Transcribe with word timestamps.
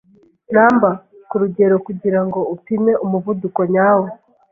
numberKurugero 0.53 1.75
kugirango 1.85 2.39
upime 2.53 2.91
umuvuduko 3.05 3.59
nyawo 3.73 4.07